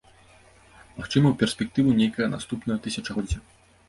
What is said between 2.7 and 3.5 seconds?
тысячагоддзя.